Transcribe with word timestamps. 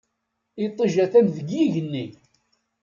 Iṭij 0.65 0.95
atan 1.03 1.27
deg 1.35 1.47
yigenni. 1.55 2.05